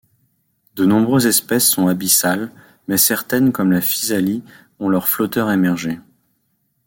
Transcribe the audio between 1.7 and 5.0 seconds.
abyssales, mais certaines comme la physalie ont